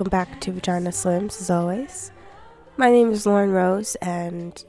[0.00, 2.10] welcome back to Vagina Slims as always.
[2.78, 4.64] My name is Lauren Rose, and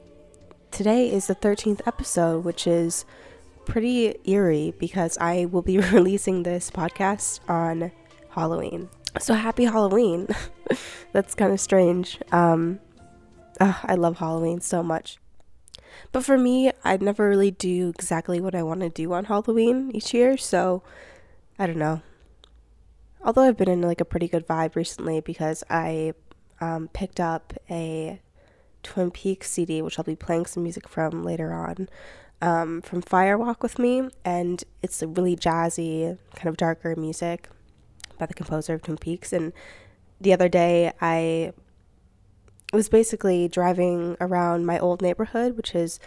[0.71, 3.05] today is the 13th episode, which is
[3.63, 7.93] pretty eerie because I will be releasing this podcast on
[8.31, 8.89] Halloween.
[9.21, 10.27] So happy Halloween!
[11.13, 12.19] That's kind of strange.
[12.33, 12.81] Um,
[13.61, 15.17] ugh, I love Halloween so much.
[16.11, 19.91] But for me, I never really do exactly what I want to do on Halloween
[19.93, 20.83] each year, so
[21.57, 22.01] I don't know
[23.23, 26.13] although I've been in like a pretty good vibe recently because I
[26.59, 28.19] um, picked up a
[28.83, 31.89] Twin Peaks CD, which I'll be playing some music from later on,
[32.41, 37.49] um, from Fire Walk with Me, and it's a really jazzy, kind of darker music
[38.17, 39.33] by the composer of Twin Peaks.
[39.33, 39.53] And
[40.19, 41.53] the other day, I
[42.73, 45.99] was basically driving around my old neighborhood, which is,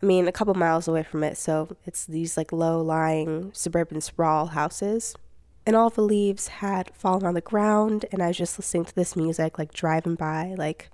[0.00, 1.36] I mean, a couple miles away from it.
[1.36, 5.16] So it's these like low lying suburban sprawl houses
[5.68, 8.94] and all the leaves had fallen on the ground and i was just listening to
[8.94, 10.90] this music like driving by like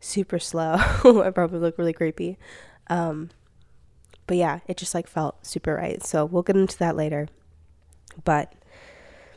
[0.00, 0.74] super slow.
[1.04, 2.38] I probably look really creepy.
[2.88, 3.30] Um,
[4.26, 6.04] but yeah it just like felt super right.
[6.04, 7.28] So we'll get into that later.
[8.24, 8.52] But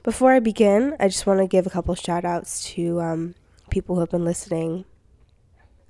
[0.04, 3.36] before i begin i just want to give a couple shout outs to um,
[3.70, 4.86] people who have been listening.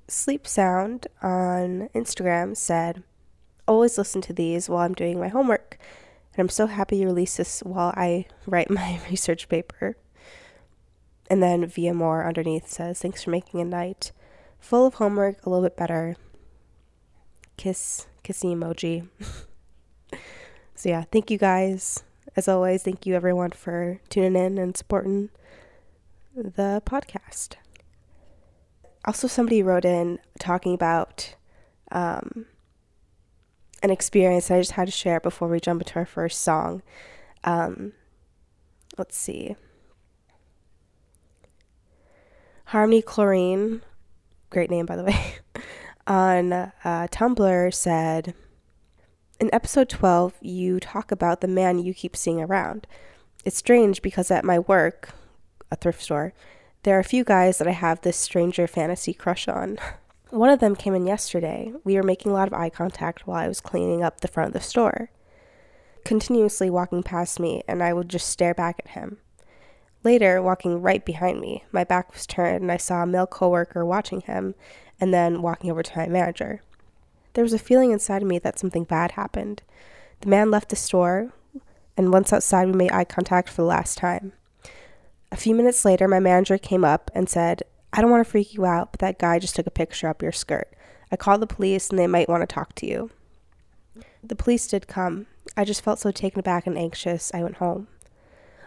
[0.08, 3.02] Sleep sound on instagram said
[3.66, 5.78] always listen to these while i'm doing my homework
[6.34, 9.96] and I'm so happy you released this while I write my research paper.
[11.30, 14.12] And then Via Moore underneath says, Thanks for making a night
[14.58, 16.16] full of homework a little bit better.
[17.56, 19.08] Kiss, kissy emoji.
[20.74, 22.04] so, yeah, thank you guys.
[22.36, 25.30] As always, thank you everyone for tuning in and supporting
[26.34, 27.56] the podcast.
[29.04, 31.34] Also, somebody wrote in talking about
[31.90, 32.46] um,
[33.82, 36.82] an experience I just had to share before we jump into our first song.
[37.44, 37.92] Um,
[38.96, 39.56] let's see.
[42.66, 43.82] Harmony Chlorine,
[44.50, 45.34] great name by the way,
[46.06, 48.34] on uh, Tumblr said,
[49.40, 52.86] In episode 12, you talk about the man you keep seeing around.
[53.44, 55.10] It's strange because at my work,
[55.70, 56.32] a thrift store,
[56.84, 59.78] there are a few guys that I have this stranger fantasy crush on.
[60.32, 61.74] One of them came in yesterday.
[61.84, 64.46] We were making a lot of eye contact while I was cleaning up the front
[64.46, 65.10] of the store,
[66.06, 69.18] continuously walking past me, and I would just stare back at him.
[70.02, 73.84] Later, walking right behind me, my back was turned and I saw a male coworker
[73.84, 74.54] watching him
[74.98, 76.62] and then walking over to my manager.
[77.34, 79.62] There was a feeling inside of me that something bad happened.
[80.22, 81.34] The man left the store,
[81.94, 84.32] and once outside, we made eye contact for the last time.
[85.30, 88.54] A few minutes later, my manager came up and said, I don't want to freak
[88.54, 90.72] you out, but that guy just took a picture up your skirt.
[91.10, 93.10] I called the police and they might want to talk to you.
[94.22, 95.26] The police did come.
[95.56, 97.88] I just felt so taken aback and anxious, I went home.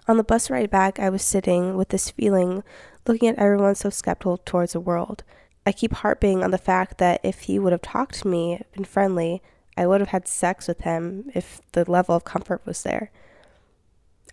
[0.08, 2.64] On the bus ride back, I was sitting with this feeling,
[3.08, 5.24] looking at everyone so skeptical towards the world.
[5.66, 8.86] I keep harping on the fact that if he would have talked to me, been
[8.86, 9.42] friendly,
[9.76, 13.10] I would have had sex with him if the level of comfort was there.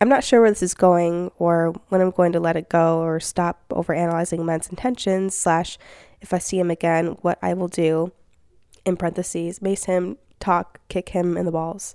[0.02, 2.98] I'm not sure where this is going or when I'm going to let it go
[2.98, 5.78] or stop overanalyzing men's intentions, slash,
[6.20, 8.10] if I see him again, what I will do,
[8.84, 11.94] in parentheses, mace him, talk, kick him in the balls.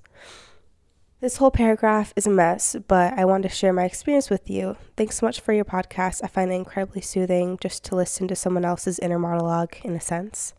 [1.20, 4.78] This whole paragraph is a mess, but I want to share my experience with you.
[4.96, 6.22] Thanks so much for your podcast.
[6.24, 10.00] I find it incredibly soothing just to listen to someone else's inner monologue, in a
[10.00, 10.54] sense.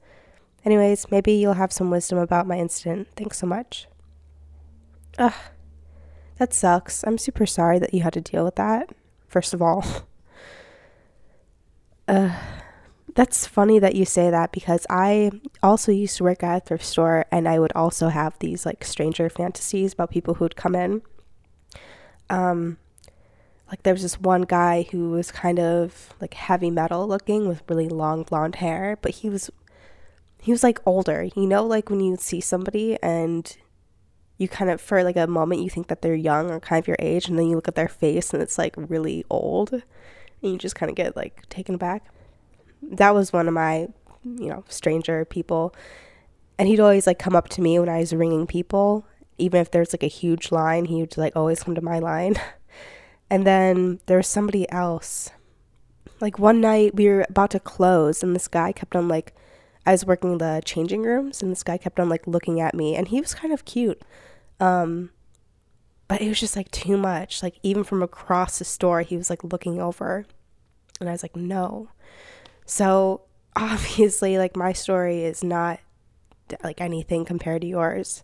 [0.67, 3.09] Anyways, maybe you'll have some wisdom about my incident.
[3.17, 3.89] Thanks so much.
[5.17, 5.33] Ugh.
[6.39, 7.05] That sucks.
[7.05, 8.91] I'm super sorry that you had to deal with that,
[9.27, 9.85] first of all.
[12.09, 12.39] uh,
[13.15, 15.33] that's funny that you say that because I
[15.63, 18.85] also used to work at a thrift store and I would also have these like
[18.85, 21.03] stranger fantasies about people who would come in.
[22.31, 22.79] Um,
[23.69, 27.63] like there was this one guy who was kind of like heavy metal looking with
[27.69, 29.51] really long blonde hair, but he was
[30.41, 31.29] he was like older.
[31.35, 33.57] You know, like when you see somebody and
[34.39, 36.89] you kind of for like a moment you think that they're young or kind of
[36.89, 39.83] your age and then you look at their face and it's like really old and
[40.53, 42.05] you just kind of get like taken aback.
[42.83, 43.89] That was one of my
[44.25, 45.75] you know stranger people
[46.59, 49.07] and he'd always like come up to me when i was ringing people
[49.39, 52.37] even if there's like a huge line he would like always come to my line.
[53.31, 55.31] And then there was somebody else.
[56.21, 59.35] Like one night we were about to close and this guy kept on like
[59.87, 62.97] I was working the changing rooms and this guy kept on like looking at me
[62.97, 64.01] and he was kind of cute.
[64.61, 65.11] Um,
[66.09, 67.43] but it was just like too much.
[67.43, 70.25] Like even from across the store, he was like looking over,
[71.01, 71.89] and I was like, no.
[72.65, 73.23] So
[73.57, 75.81] obviously, like my story is not
[76.65, 78.23] like anything compared to yours.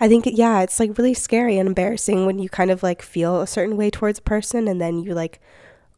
[0.00, 3.40] I think yeah, it's like really scary and embarrassing when you kind of like feel
[3.40, 5.40] a certain way towards a person and then you like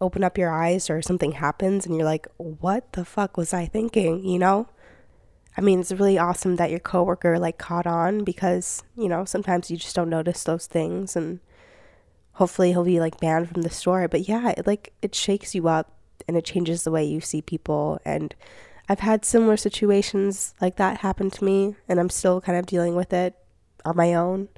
[0.01, 3.65] open up your eyes or something happens and you're like, "What the fuck was I
[3.67, 4.69] thinking?" you know?
[5.57, 9.71] I mean, it's really awesome that your coworker like caught on because, you know, sometimes
[9.71, 11.39] you just don't notice those things and
[12.33, 14.09] hopefully he'll be like banned from the store.
[14.09, 15.93] But yeah, it like it shakes you up
[16.27, 18.35] and it changes the way you see people and
[18.89, 22.97] I've had similar situations like that happen to me and I'm still kind of dealing
[22.97, 23.35] with it
[23.85, 24.49] on my own.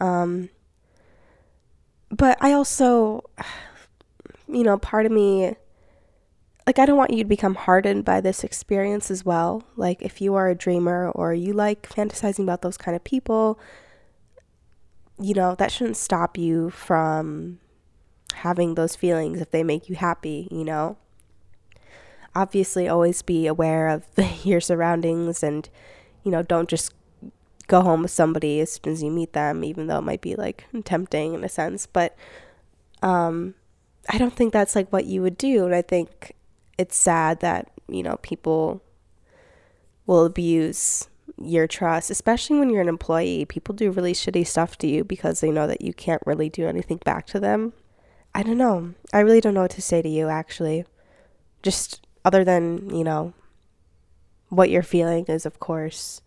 [0.00, 0.48] Um
[2.10, 3.24] but I also
[4.48, 5.56] you know, part of me
[6.66, 9.62] like I don't want you to become hardened by this experience as well.
[9.76, 13.58] Like if you are a dreamer or you like fantasizing about those kind of people,
[15.20, 17.60] you know, that shouldn't stop you from
[18.34, 20.96] having those feelings if they make you happy, you know.
[22.34, 24.04] Obviously always be aware of
[24.44, 25.70] your surroundings and
[26.24, 26.92] you know, don't just
[27.68, 30.34] go home with somebody as soon as you meet them even though it might be
[30.34, 32.16] like tempting in a sense, but
[33.02, 33.54] um
[34.08, 36.35] I don't think that's like what you would do and I think
[36.78, 38.82] it's sad that, you know, people
[40.06, 41.08] will abuse
[41.38, 43.44] your trust, especially when you're an employee.
[43.44, 46.66] People do really shitty stuff to you because they know that you can't really do
[46.66, 47.72] anything back to them.
[48.34, 48.94] I don't know.
[49.12, 50.84] I really don't know what to say to you, actually.
[51.62, 53.32] Just other than, you know,
[54.48, 56.20] what you're feeling is, of course,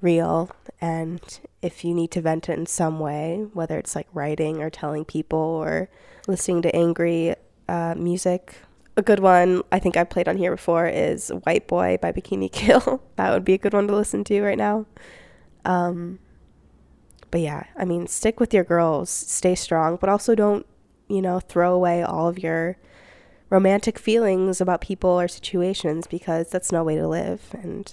[0.00, 0.50] real.
[0.80, 1.20] And
[1.62, 5.04] if you need to vent it in some way, whether it's like writing or telling
[5.04, 5.88] people or
[6.26, 7.34] listening to angry
[7.68, 8.56] uh, music,
[8.96, 12.50] a good one I think I've played on here before is White Boy by Bikini
[12.50, 13.02] Kill.
[13.16, 14.86] that would be a good one to listen to right now.
[15.64, 16.18] Um,
[17.30, 20.66] but yeah, I mean, stick with your girls, stay strong, but also don't,
[21.08, 22.76] you know, throw away all of your
[23.50, 27.48] romantic feelings about people or situations because that's no way to live.
[27.52, 27.92] And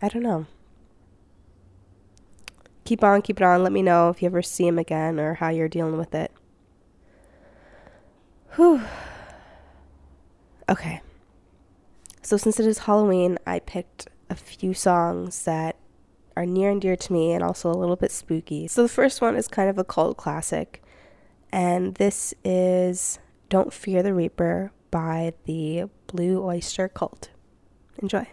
[0.00, 0.46] I don't know.
[2.84, 3.64] Keep on, keep it on.
[3.64, 6.30] Let me know if you ever see him again or how you're dealing with it.
[8.54, 8.82] Whew.
[10.68, 11.00] Okay.
[12.22, 15.76] So, since it is Halloween, I picked a few songs that
[16.36, 18.66] are near and dear to me and also a little bit spooky.
[18.66, 20.82] So, the first one is kind of a cult classic,
[21.52, 27.30] and this is Don't Fear the Reaper by the Blue Oyster Cult.
[28.02, 28.26] Enjoy.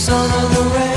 [0.00, 0.89] son of the rain.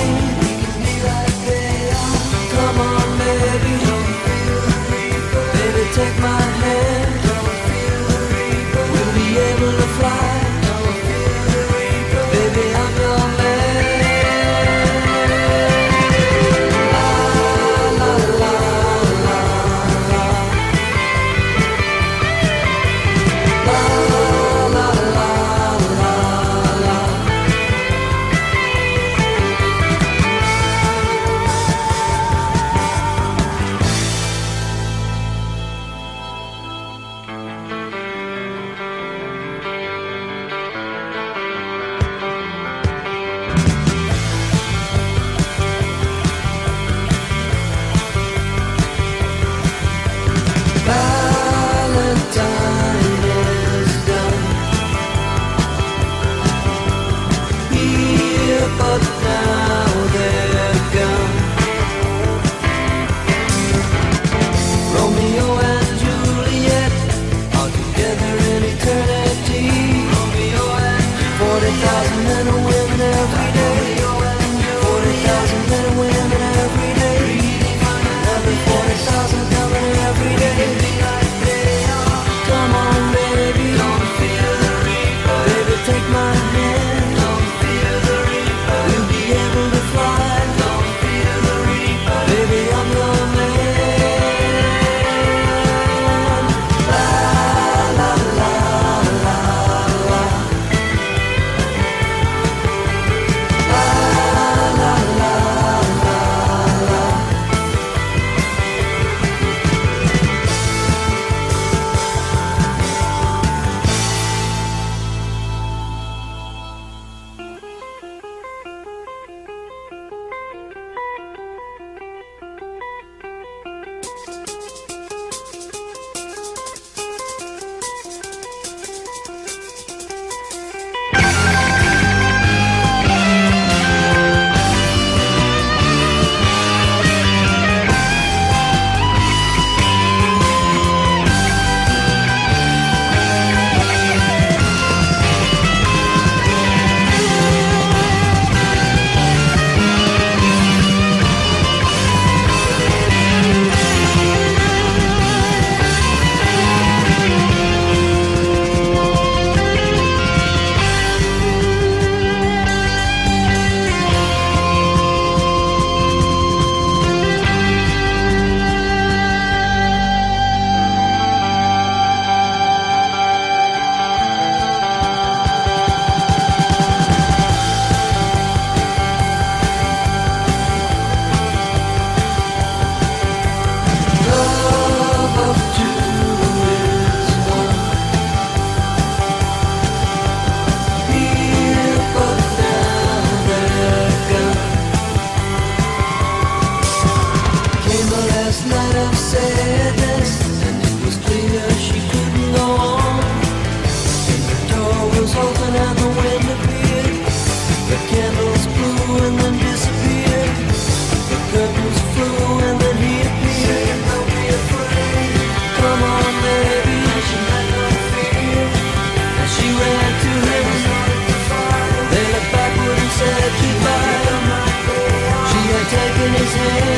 [226.43, 226.92] His hand.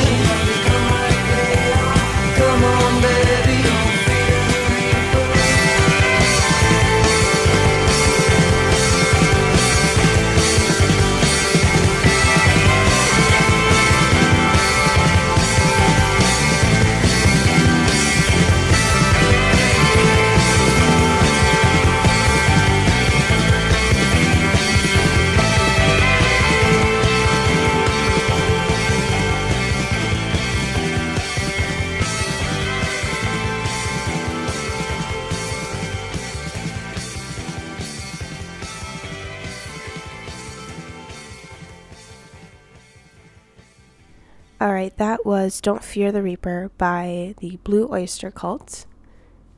[45.46, 48.84] Was Don't Fear the Reaper by the Blue Oyster Cult.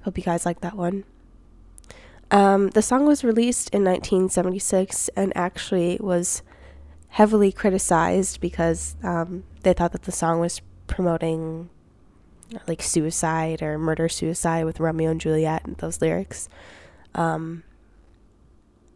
[0.02, 1.04] Hope you guys like that one.
[2.30, 6.42] Um, the song was released in 1976 and actually was
[7.08, 11.70] heavily criticized because um, they thought that the song was promoting
[12.66, 16.50] like suicide or murder suicide with Romeo and Juliet and those lyrics.
[17.14, 17.62] Um,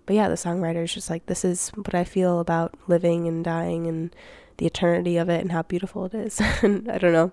[0.05, 3.43] but yeah, the songwriter is just like, this is what I feel about living and
[3.43, 4.15] dying and
[4.59, 6.41] the eternity of it and how beautiful it is.
[6.63, 7.33] and I don't know.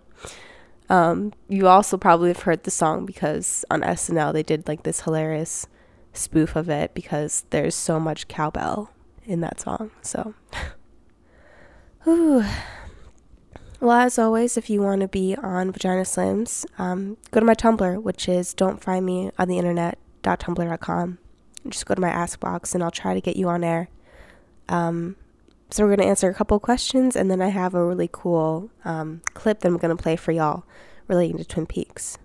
[0.90, 5.02] Um, you also probably have heard the song because on SNL they did like this
[5.02, 5.68] hilarious
[6.14, 8.92] spoof of it because there's so much cowbell
[9.26, 9.92] in that song.
[10.02, 10.34] So,
[12.04, 12.44] Whew.
[13.80, 17.54] well, as always, if you want to be on Vagina Slims, um, go to my
[17.54, 21.20] Tumblr, which is don't find me on the internet.tumblr.com.
[21.68, 23.90] Just go to my ask box and I'll try to get you on air.
[24.70, 25.18] Um,
[25.70, 28.70] so we're going to answer a couple questions and then I have a really cool
[28.86, 30.64] um, clip that I'm going to play for y'all
[31.08, 32.18] relating to Twin Peaks.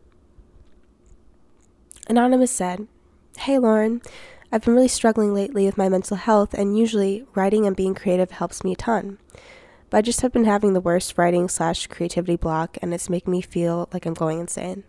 [2.09, 2.87] Anonymous said,
[3.39, 4.01] Hey Lauren,
[4.55, 8.31] I've been really struggling lately with my mental health, and usually writing and being creative
[8.31, 9.19] helps me a ton.
[9.91, 13.33] But I just have been having the worst writing slash creativity block, and it's making
[13.33, 14.85] me feel like I'm going insane.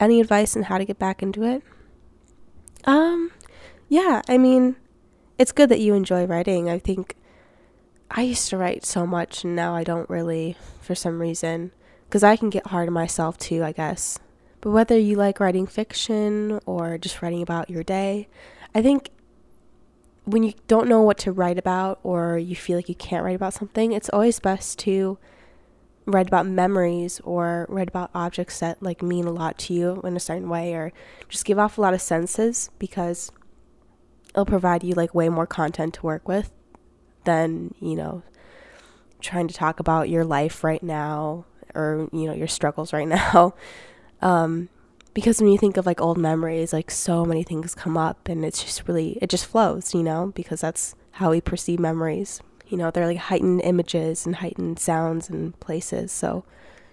[0.00, 1.62] Any advice on how to get back into it?
[2.86, 3.32] Um,
[3.90, 4.76] yeah, I mean,
[5.36, 6.70] it's good that you enjoy writing.
[6.70, 7.16] I think
[8.10, 11.70] I used to write so much, and now I don't really, for some reason,
[12.08, 14.18] because I can get hard on myself too, I guess.
[14.60, 18.28] But whether you like writing fiction or just writing about your day,
[18.74, 19.10] I think
[20.24, 23.36] when you don't know what to write about or you feel like you can't write
[23.36, 25.16] about something, it's always best to
[26.04, 30.16] write about memories or write about objects that like mean a lot to you in
[30.16, 30.92] a certain way or
[31.28, 33.30] just give off a lot of senses because
[34.30, 36.50] it'll provide you like way more content to work with
[37.24, 38.22] than, you know,
[39.20, 43.54] trying to talk about your life right now or, you know, your struggles right now.
[44.22, 44.68] Um,
[45.12, 48.44] because when you think of like old memories, like so many things come up and
[48.44, 52.40] it's just really, it just flows, you know, because that's how we perceive memories.
[52.68, 56.12] You know, they're like heightened images and heightened sounds and places.
[56.12, 56.44] So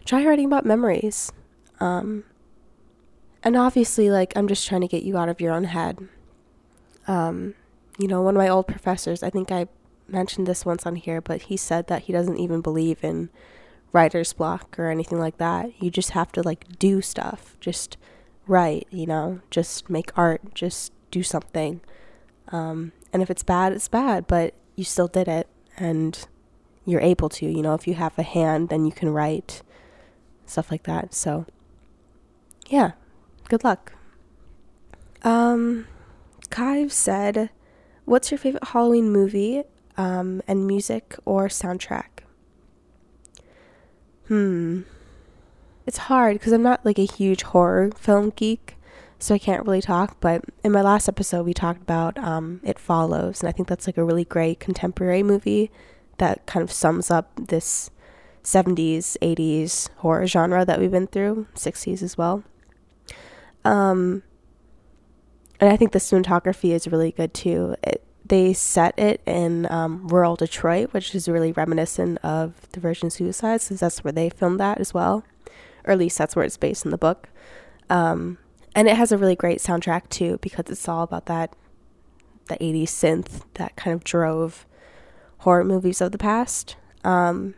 [0.06, 1.32] try writing about memories.
[1.80, 2.24] Um,
[3.44, 6.00] and obviously, like, I'm just trying to get you out of your own head.
[7.08, 7.54] Um,
[8.00, 9.68] you know, one of my old professors, I think I
[10.08, 13.30] mentioned this once on here, but he said that he doesn't even believe in
[13.92, 15.72] writer's block or anything like that.
[15.82, 17.58] You just have to like do stuff.
[17.60, 17.98] Just
[18.48, 21.82] write, you know, just make art, just do something.
[22.50, 25.48] Um, and if it's bad, it's bad, but you still did it
[25.78, 26.28] and
[26.86, 29.62] you're able to, you know, if you have a hand, then you can write,
[30.46, 31.14] stuff like that.
[31.14, 31.46] So,
[32.70, 32.92] yeah,
[33.50, 33.94] good luck.
[35.24, 35.88] Um,
[36.50, 37.50] Kive said,
[38.06, 39.64] What's your favorite Halloween movie
[39.98, 42.24] um, and music or soundtrack?
[44.28, 44.82] Hmm.
[45.86, 48.76] It's hard because I'm not like a huge horror film geek,
[49.20, 50.20] so I can't really talk.
[50.20, 53.88] But in my last episode, we talked about um, It Follows, and I think that's
[53.88, 55.72] like a really great contemporary movie
[56.18, 57.90] that kind of sums up this
[58.44, 62.44] 70s, 80s horror genre that we've been through, 60s as well.
[63.66, 64.24] Um,
[65.60, 67.76] and I think the cinematography is really good too.
[67.84, 73.10] It, they set it in um, rural Detroit, which is really reminiscent of the Virgin
[73.10, 75.24] Suicides, since that's where they filmed that as well,
[75.86, 77.30] or at least that's where it's based in the book.
[77.90, 78.38] Um,
[78.76, 81.54] and it has a really great soundtrack too, because it's all about that
[82.48, 84.66] the 80s synth that kind of drove
[85.40, 86.78] horror movies of the past.
[87.04, 87.56] Um,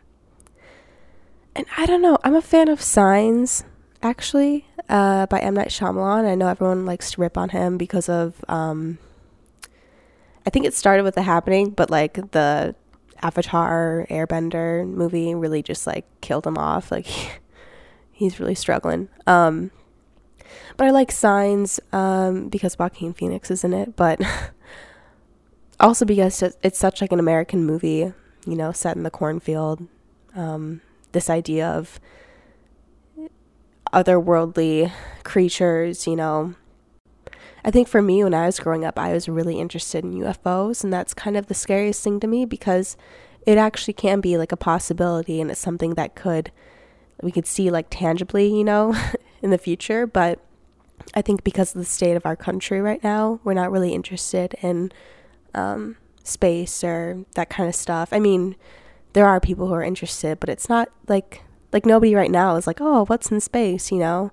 [1.54, 3.64] and I don't know, I'm a fan of Signs,
[4.02, 5.54] actually, uh, by M.
[5.54, 6.28] Night Shyamalan.
[6.28, 8.44] I know everyone likes to rip on him because of.
[10.46, 12.74] I think it started with the happening, but like the
[13.22, 16.90] Avatar Airbender movie really just like killed him off.
[16.90, 17.06] Like
[18.12, 19.08] he's really struggling.
[19.26, 19.70] Um
[20.76, 24.20] but I like Signs um because Joaquin Phoenix is in it, but
[25.80, 28.12] also because it's such like an American movie,
[28.46, 29.86] you know, set in the cornfield.
[30.36, 30.80] Um,
[31.12, 31.98] this idea of
[33.92, 34.92] otherworldly
[35.24, 36.54] creatures, you know.
[37.64, 40.82] I think for me, when I was growing up, I was really interested in UFOs,
[40.82, 42.96] and that's kind of the scariest thing to me because
[43.46, 46.52] it actually can be like a possibility and it's something that could,
[47.22, 48.94] we could see like tangibly, you know,
[49.42, 50.06] in the future.
[50.06, 50.40] But
[51.14, 54.54] I think because of the state of our country right now, we're not really interested
[54.62, 54.92] in
[55.54, 58.10] um, space or that kind of stuff.
[58.12, 58.56] I mean,
[59.12, 61.42] there are people who are interested, but it's not like
[61.72, 64.32] like nobody right now is like, oh, what's in space, you know,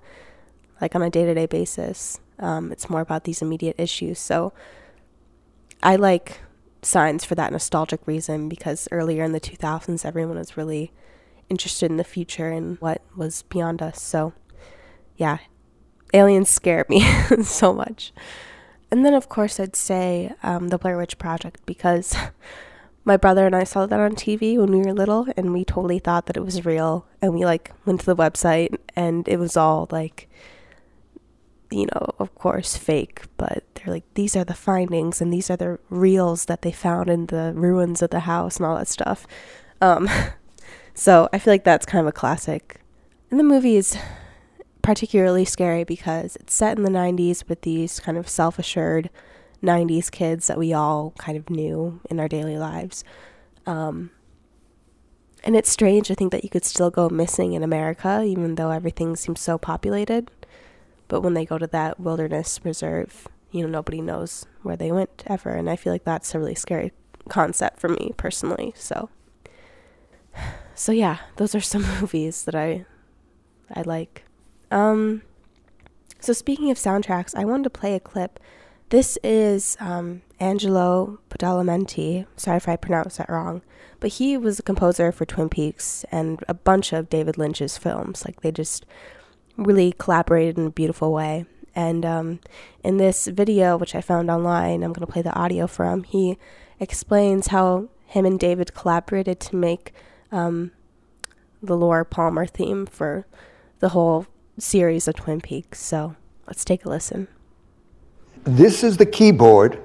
[0.81, 2.19] like on a day to day basis.
[2.39, 4.19] Um, it's more about these immediate issues.
[4.19, 4.53] So
[5.81, 6.39] I like
[6.81, 10.91] signs for that nostalgic reason because earlier in the 2000s, everyone was really
[11.49, 14.01] interested in the future and what was beyond us.
[14.01, 14.33] So
[15.15, 15.39] yeah,
[16.13, 17.01] aliens scare me
[17.43, 18.13] so much.
[18.89, 22.15] And then, of course, I'd say um, the Blair Witch Project because
[23.05, 25.99] my brother and I saw that on TV when we were little, and we totally
[25.99, 27.05] thought that it was real.
[27.21, 30.29] And we like went to the website, and it was all like,
[31.71, 33.23] you know, of course, fake.
[33.37, 37.09] But they're like, these are the findings, and these are the reels that they found
[37.09, 39.27] in the ruins of the house and all that stuff.
[39.81, 40.09] Um,
[40.93, 42.81] so I feel like that's kind of a classic.
[43.29, 43.97] And the movie is
[44.81, 49.09] particularly scary because it's set in the 90s with these kind of self assured
[49.61, 53.03] 90s kids that we all kind of knew in our daily lives.
[53.65, 54.11] Um,
[55.43, 58.71] and it's strange to think that you could still go missing in America, even though
[58.71, 60.31] everything seems so populated.
[61.07, 65.23] But when they go to that wilderness reserve, you know, nobody knows where they went
[65.27, 65.51] ever.
[65.51, 66.91] And I feel like that's a really scary
[67.29, 68.73] concept for me personally.
[68.75, 69.09] So,
[70.75, 72.85] so yeah, those are some movies that I,
[73.73, 74.23] I like.
[74.71, 75.21] Um,
[76.19, 78.39] so speaking of soundtracks, I wanted to play a clip.
[78.89, 82.25] This is um, Angelo Badalamenti.
[82.37, 83.61] Sorry if I pronounced that wrong,
[83.99, 88.23] but he was a composer for Twin Peaks and a bunch of David Lynch's films.
[88.25, 88.85] Like they just
[89.57, 91.45] really collaborated in a beautiful way.
[91.75, 92.39] And um,
[92.83, 96.03] in this video, which I found online, I'm going to play the audio from.
[96.03, 96.37] He
[96.79, 99.93] explains how him and David collaborated to make
[100.31, 100.71] um,
[101.61, 103.27] the Laura Palmer theme for
[103.79, 104.25] the whole
[104.57, 105.79] series of Twin Peaks.
[105.79, 106.15] So
[106.47, 107.27] let's take a listen.
[108.43, 109.79] This is the keyboard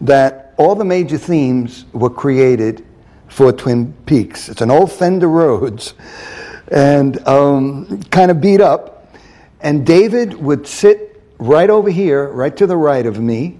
[0.00, 2.86] that all the major themes were created
[3.28, 4.48] for Twin Peaks.
[4.48, 5.94] It's an old Fender Rhodes
[6.70, 9.14] and um, kind of beat up.
[9.60, 13.58] And David would sit right over here, right to the right of me,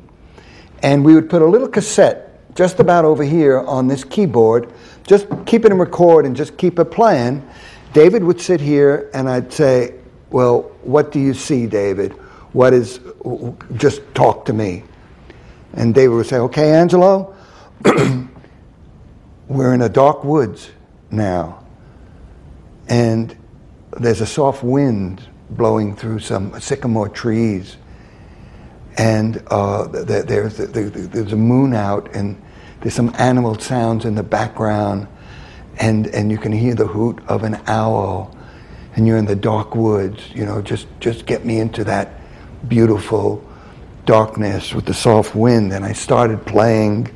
[0.83, 4.73] and we would put a little cassette just about over here on this keyboard,
[5.07, 7.47] just keep it in record and just keep it playing.
[7.93, 9.95] David would sit here, and I'd say,
[10.31, 12.13] well, what do you see, David?
[12.53, 13.01] What is,
[13.77, 14.85] just talk to me.
[15.75, 17.35] And David would say, Okay, Angelo,
[19.49, 20.71] we're in a dark woods
[21.11, 21.65] now.
[22.91, 23.35] And
[23.99, 27.79] there's a soft wind blowing through some sycamore trees.
[28.99, 32.41] And uh, there's, there's a moon out, and
[32.83, 35.09] there's some animal sounds in the background.
[35.79, 38.37] And, and you can hear the hoot of an owl
[38.97, 42.21] and you're in the dark woods, you know, just, just get me into that
[42.69, 43.45] beautiful
[44.05, 45.73] darkness with the soft wind.
[45.73, 47.09] And I started playing.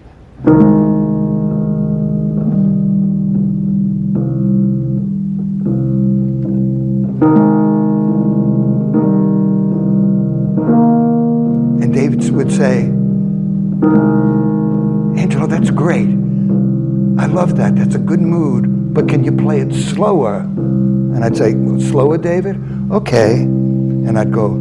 [19.45, 20.37] Play it slower?
[20.37, 21.53] And I'd say,
[21.91, 22.57] slower, David?
[22.91, 23.43] Okay.
[23.43, 24.55] And I'd go,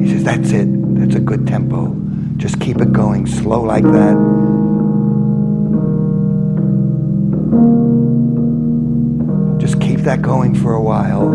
[0.00, 0.68] he says, that's it.
[0.98, 1.94] That's a good tempo.
[2.38, 4.16] Just keep it going slow like that.
[9.60, 11.28] Just keep that going for a while.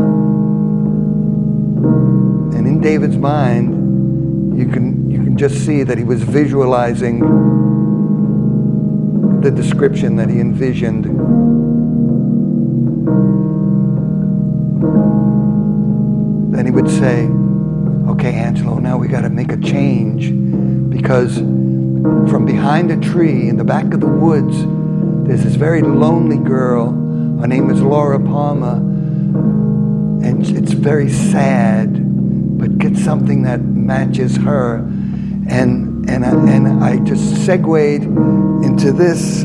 [2.56, 7.22] And in David's mind, you can, you can just see that he was visualizing
[9.44, 11.04] the description that he envisioned.
[16.56, 17.28] Then he would say,
[18.10, 20.30] Okay, Angelo, now we got to make a change
[20.90, 24.56] because from behind a tree in the back of the woods,
[25.28, 26.92] there's this very lonely girl.
[27.42, 28.76] Her name is Laura Palmer,
[30.26, 31.90] and it's very sad,
[32.58, 34.78] but get something that matches her.
[35.50, 39.44] And and I, and I just segued into this.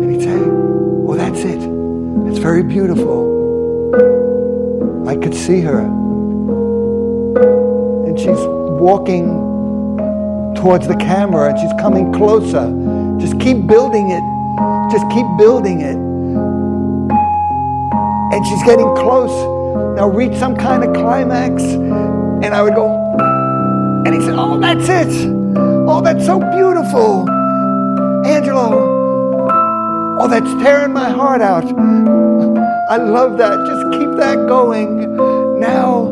[0.00, 1.58] And he'd say, Well, that's it.
[2.28, 3.32] It's very beautiful.
[5.08, 5.80] I could see her.
[8.06, 8.40] And she's
[8.80, 9.26] walking
[10.56, 12.72] towards the camera and she's coming closer.
[13.20, 14.22] Just keep building it.
[14.90, 15.96] Just keep building it.
[18.34, 19.63] And she's getting close.
[19.96, 21.62] Now reach some kind of climax.
[21.62, 22.88] And I would go,
[24.04, 25.30] and he said, Oh, that's it.
[25.56, 27.28] Oh, that's so beautiful.
[28.26, 29.02] Angelo.
[30.20, 31.64] Oh, that's tearing my heart out.
[32.90, 33.56] I love that.
[33.66, 35.16] Just keep that going.
[35.60, 36.08] Now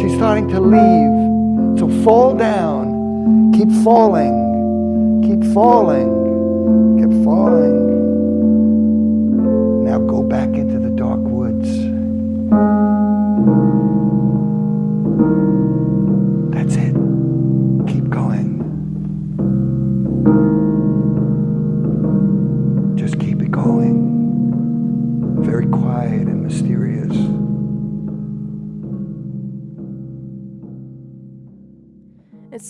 [0.00, 1.78] she's starting to leave.
[1.78, 3.52] So fall down.
[3.52, 5.22] Keep falling.
[5.22, 6.98] Keep falling.
[6.98, 7.91] Keep falling.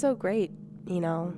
[0.03, 0.51] So great,
[0.89, 1.33] you know.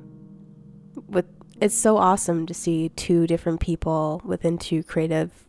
[1.07, 1.27] With
[1.61, 5.45] it's so awesome to see two different people within two creative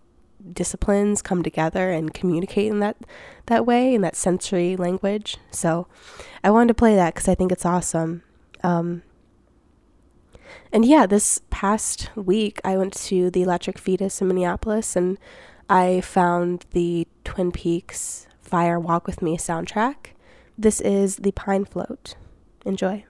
[0.51, 2.97] disciplines come together and communicate in that
[3.45, 5.38] that way in that sensory language.
[5.49, 5.88] So,
[6.43, 8.21] I wanted to play that because I think it's awesome.
[8.63, 9.01] Um,
[10.73, 15.17] and yeah, this past week I went to the Electric Fetus in Minneapolis and
[15.69, 20.08] I found the Twin Peaks Fire Walk with Me soundtrack.
[20.58, 22.15] This is the Pine Float.
[22.65, 23.06] Enjoy.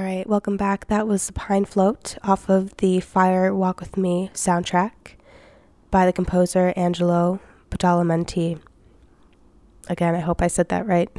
[0.00, 0.86] Right, welcome back.
[0.86, 4.92] That was the Pine Float off of the Fire Walk With Me soundtrack
[5.90, 8.60] by the composer Angelo Badalamenti.
[9.88, 11.10] Again, I hope I said that right.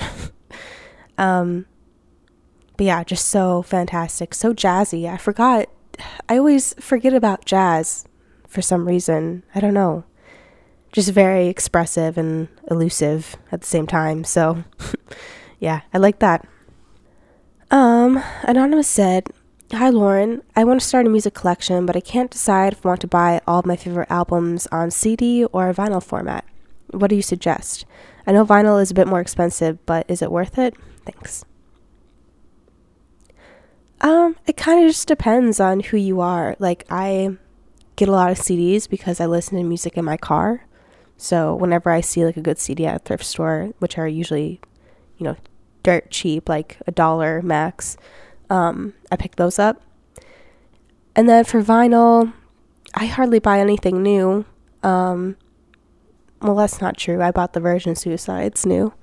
[1.17, 1.65] um,
[2.77, 5.07] but yeah, just so fantastic, so jazzy.
[5.07, 5.69] I forgot,
[6.27, 8.05] I always forget about jazz
[8.47, 9.43] for some reason.
[9.53, 10.05] I don't know.
[10.91, 14.23] Just very expressive and elusive at the same time.
[14.23, 14.63] So,
[15.59, 16.47] yeah, I like that.
[17.73, 19.31] Um, Anonymous said,
[19.71, 22.89] Hi Lauren, I want to start a music collection, but I can't decide if I
[22.89, 26.45] want to buy all of my favorite albums on CD or vinyl format.
[26.91, 27.87] What do you suggest?
[28.27, 30.75] I know vinyl is a bit more expensive, but is it worth it?
[31.03, 31.45] Thanks.
[34.01, 36.55] Um, it kind of just depends on who you are.
[36.59, 37.37] Like, I
[37.95, 40.67] get a lot of CDs because I listen to music in my car.
[41.17, 44.61] So, whenever I see like a good CD at a thrift store, which are usually,
[45.17, 45.37] you know,
[45.83, 47.97] dirt cheap, like a dollar max,
[48.49, 49.81] um, I pick those up.
[51.15, 52.33] And then for vinyl,
[52.93, 54.45] I hardly buy anything new.
[54.81, 55.37] Um,
[56.41, 57.21] well, that's not true.
[57.21, 58.93] I bought the Virgin Suicides new.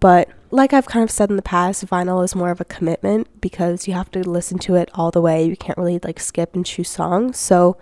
[0.00, 3.40] But like I've kind of said in the past, vinyl is more of a commitment
[3.40, 5.44] because you have to listen to it all the way.
[5.44, 7.38] You can't really like skip and choose songs.
[7.38, 7.76] So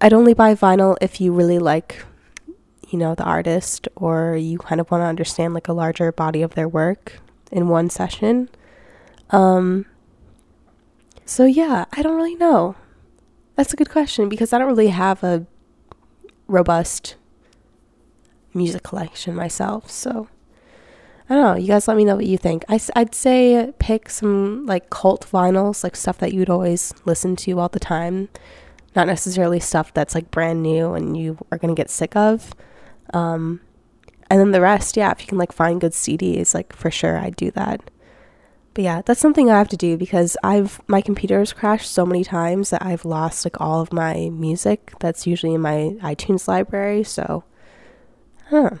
[0.00, 2.04] I'd only buy vinyl if you really like,
[2.88, 6.42] you know, the artist or you kind of want to understand like a larger body
[6.42, 7.20] of their work
[7.50, 8.48] in one session.
[9.30, 9.86] Um,
[11.24, 12.76] so yeah, I don't really know.
[13.56, 15.46] That's a good question because I don't really have a
[16.48, 17.16] robust
[18.52, 19.90] music collection myself.
[19.90, 20.28] So
[21.28, 21.62] I don't know.
[21.62, 22.64] You guys let me know what you think.
[22.68, 27.60] I, would say pick some like cult vinyls, like stuff that you'd always listen to
[27.60, 28.28] all the time.
[28.96, 32.52] Not necessarily stuff that's like brand new and you are going to get sick of.
[33.14, 33.60] Um,
[34.30, 37.18] and then the rest, yeah, if you can like find good CDs, like for sure
[37.18, 37.90] I'd do that.
[38.72, 42.22] But yeah, that's something I have to do because I've my computer's crashed so many
[42.22, 47.02] times that I've lost like all of my music that's usually in my iTunes library.
[47.02, 47.44] So,
[48.48, 48.70] huh.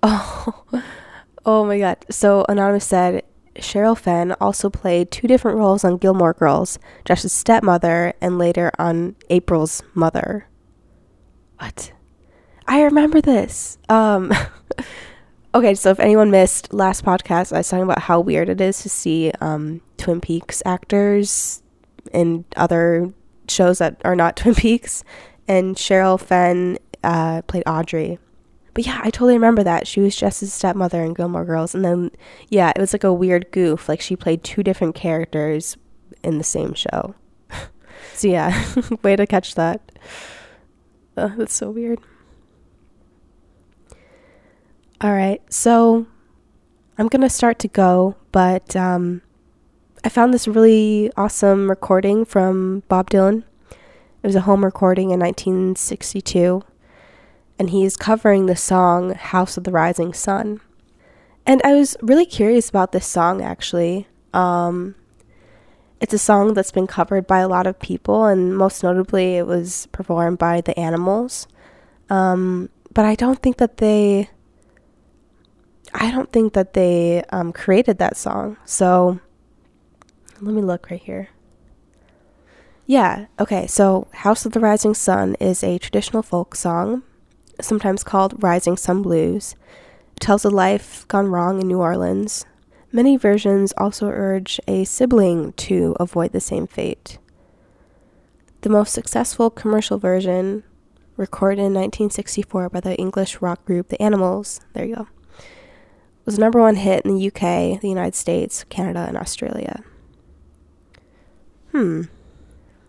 [0.00, 0.64] Oh,
[1.44, 2.06] oh my god.
[2.08, 3.24] So Anonymous said
[3.56, 9.16] Sherilyn Fenn also played two different roles on Gilmore Girls, Josh's stepmother and later on
[9.28, 10.46] April's mother.
[11.58, 11.92] What?
[12.68, 13.78] I remember this.
[13.88, 14.32] Um
[15.54, 18.82] Okay, so if anyone missed last podcast, I was talking about how weird it is
[18.82, 21.62] to see um, Twin Peaks actors
[22.12, 23.12] in other
[23.48, 25.02] shows that are not Twin Peaks.
[25.48, 28.18] And Sherilyn Fenn uh, played Audrey.
[28.74, 29.86] But yeah, I totally remember that.
[29.86, 31.74] She was Jess's stepmother in Gilmore Girls.
[31.74, 32.10] And then,
[32.50, 33.88] yeah, it was like a weird goof.
[33.88, 35.78] Like she played two different characters
[36.22, 37.14] in the same show.
[38.14, 38.64] so yeah,
[39.02, 39.80] way to catch that.
[41.16, 42.00] Uh, that's so weird.
[45.00, 46.08] All right, so
[46.98, 49.22] I'm gonna start to go, but um,
[50.02, 53.44] I found this really awesome recording from Bob Dylan.
[53.70, 56.64] It was a home recording in 1962,
[57.60, 60.60] and he is covering the song House of the Rising Sun.
[61.46, 64.08] And I was really curious about this song actually.
[64.34, 64.96] Um,
[66.00, 69.46] it's a song that's been covered by a lot of people, and most notably, it
[69.46, 71.46] was performed by the Animals.
[72.10, 74.30] Um, but I don't think that they
[75.94, 78.56] I don't think that they um, created that song.
[78.64, 79.20] So
[80.40, 81.28] let me look right here.
[82.86, 87.02] Yeah, okay, so House of the Rising Sun is a traditional folk song,
[87.60, 89.54] sometimes called Rising Sun Blues.
[90.16, 92.46] It tells a life gone wrong in New Orleans.
[92.90, 97.18] Many versions also urge a sibling to avoid the same fate.
[98.62, 100.64] The most successful commercial version,
[101.18, 105.08] recorded in 1964 by the English rock group The Animals, there you go,
[106.28, 109.82] was a number one hit in the UK, the United States, Canada, and Australia.
[111.72, 112.02] Hmm.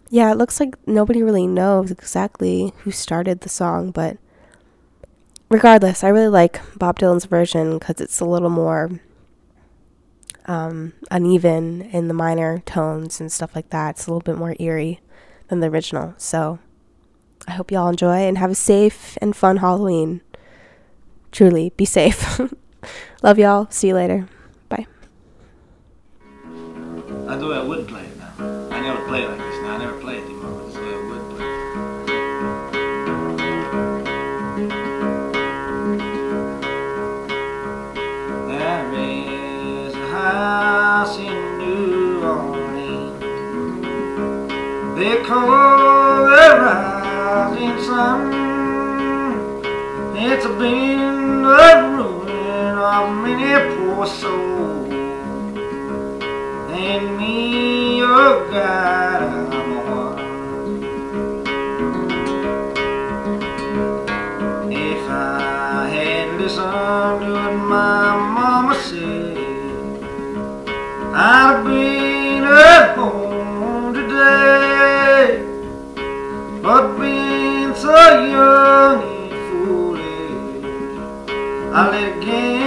[0.10, 4.18] Yeah, it looks like nobody really knows exactly who started the song, but
[5.48, 9.00] regardless, I really like Bob Dylan's version because it's a little more
[10.46, 13.92] um, uneven in the minor tones and stuff like that.
[13.92, 15.00] It's a little bit more eerie
[15.48, 16.14] than the original.
[16.18, 16.60] So
[17.48, 20.20] I hope y'all enjoy and have a safe and fun Halloween.
[21.32, 22.42] Truly, be safe.
[23.22, 23.68] Love y'all.
[23.70, 24.28] See you later.
[24.70, 24.88] Bye.
[26.48, 28.32] The way I would play it now.
[28.72, 29.76] I never play like this now.
[29.76, 31.46] I never play it anymore, the way I would play.
[38.48, 43.20] There is a house in New Orleans.
[44.98, 48.20] They call it Rising Sun.
[50.16, 51.89] It's been the ruin
[53.00, 54.92] how many poor souls
[56.70, 60.20] and me, oh God, I'm one.
[64.70, 68.06] If I had listened to what my
[68.38, 69.38] mama said,
[71.16, 75.40] I'd have been at home today.
[76.62, 77.96] But being so
[78.36, 80.60] young and foolish,
[81.74, 82.59] I let game.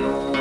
[0.00, 0.31] Lord.